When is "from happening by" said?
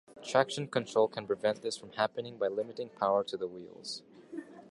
1.77-2.47